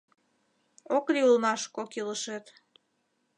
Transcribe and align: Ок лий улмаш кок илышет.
Ок 0.97 1.05
лий 1.13 1.25
улмаш 1.29 1.61
кок 1.75 1.89
илышет. 1.99 2.45